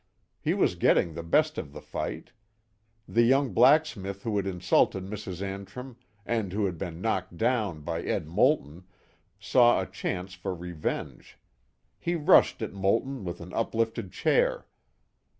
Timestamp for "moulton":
8.25-8.85, 12.73-13.23